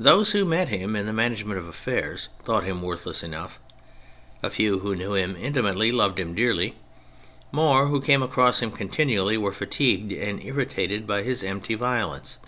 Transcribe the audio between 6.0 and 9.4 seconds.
him dearly; more who came across him continually